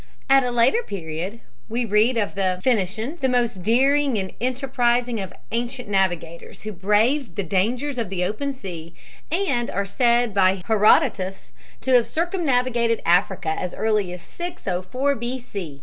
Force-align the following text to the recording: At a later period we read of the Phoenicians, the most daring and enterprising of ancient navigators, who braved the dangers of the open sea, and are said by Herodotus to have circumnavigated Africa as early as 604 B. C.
At 0.31 0.43
a 0.43 0.49
later 0.49 0.81
period 0.81 1.41
we 1.69 1.85
read 1.85 2.17
of 2.17 2.33
the 2.33 2.59
Phoenicians, 2.63 3.19
the 3.21 3.29
most 3.29 3.61
daring 3.61 4.17
and 4.17 4.33
enterprising 4.41 5.19
of 5.19 5.31
ancient 5.51 5.87
navigators, 5.87 6.63
who 6.63 6.71
braved 6.71 7.35
the 7.35 7.43
dangers 7.43 7.99
of 7.99 8.09
the 8.09 8.23
open 8.25 8.51
sea, 8.51 8.95
and 9.31 9.69
are 9.69 9.85
said 9.85 10.33
by 10.33 10.63
Herodotus 10.65 11.53
to 11.81 11.93
have 11.93 12.07
circumnavigated 12.07 12.99
Africa 13.05 13.49
as 13.55 13.75
early 13.75 14.11
as 14.11 14.23
604 14.23 15.15
B. 15.17 15.39
C. 15.39 15.79